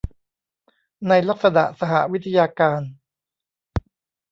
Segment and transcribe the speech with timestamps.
[1.07, 2.81] ในลักษณะสหวิทยาการ